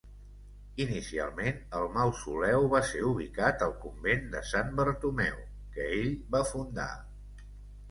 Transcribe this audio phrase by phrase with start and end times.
[0.85, 5.39] Inicialment el mausoleu va ser ubicat al convent de Sant Bartomeu,
[5.77, 6.91] que ell va fundar.